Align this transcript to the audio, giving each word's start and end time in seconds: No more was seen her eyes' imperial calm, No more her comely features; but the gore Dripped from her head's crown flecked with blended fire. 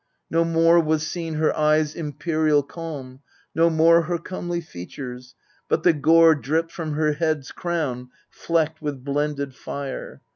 No 0.31 0.43
more 0.43 0.79
was 0.79 1.05
seen 1.05 1.35
her 1.35 1.55
eyes' 1.55 1.93
imperial 1.93 2.63
calm, 2.63 3.19
No 3.53 3.69
more 3.69 4.01
her 4.05 4.17
comely 4.17 4.59
features; 4.59 5.35
but 5.69 5.83
the 5.83 5.93
gore 5.93 6.33
Dripped 6.33 6.71
from 6.71 6.93
her 6.93 7.13
head's 7.13 7.51
crown 7.51 8.09
flecked 8.31 8.81
with 8.81 9.03
blended 9.03 9.53
fire. 9.53 10.23